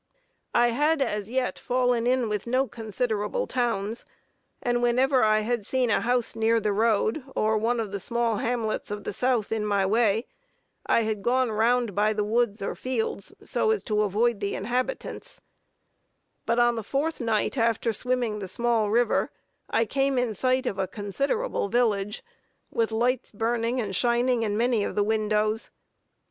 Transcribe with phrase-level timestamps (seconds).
[0.55, 4.03] I had as yet fallen in with no considerable towns,
[4.59, 8.37] and whenever I had seen a house near the road, or one of the small
[8.37, 10.25] hamlets of the South in my way,
[10.87, 15.39] I had gone round by the woods or fields, so as to avoid the inhabitants;
[16.47, 19.29] but on the fourth night after swimming the small river,
[19.69, 22.23] I came in sight of a considerable village,
[22.71, 25.69] with lights burning and shining through many of the windows.